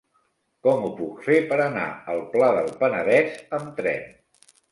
[0.67, 1.83] Com ho puc fer per anar
[2.15, 4.09] al Pla del Penedès amb tren?